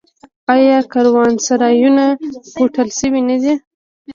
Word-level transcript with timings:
آیا 0.53 0.77
کاروانسرایونه 0.91 2.05
هوټل 2.57 2.87
شوي 2.99 3.21
نه 3.29 3.37
دي؟ 3.41 3.53